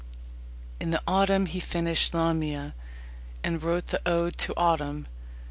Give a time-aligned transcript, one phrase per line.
[0.79, 2.73] In the autumn he finished Lamia,
[3.43, 5.05] and wrote the Ode to Autumn.